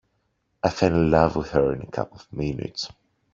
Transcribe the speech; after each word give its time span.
I 0.63 0.71
fell 0.71 0.95
in 0.95 1.11
love 1.11 1.35
with 1.35 1.51
her 1.51 1.71
in 1.75 1.83
a 1.83 1.91
couple 1.91 2.17
of 2.17 2.33
minutes. 2.33 2.89